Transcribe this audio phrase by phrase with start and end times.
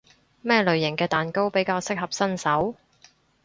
[0.41, 2.75] 咩類型嘅蛋糕比較適合新手？